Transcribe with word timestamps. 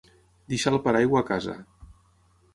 Deixar 0.53 0.73
el 0.77 0.81
paraigua 0.87 1.21
a 1.21 1.27
casa. 1.29 1.59